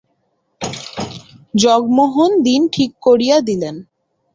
জগমোহন 1.53 2.31
দিন 2.43 2.61
ঠিক 2.67 2.91
করিয়া 3.01 3.37
দিলেন। 3.39 3.75